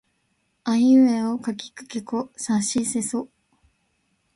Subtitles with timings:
[0.63, 3.29] あいうえおかきくけこさしせそ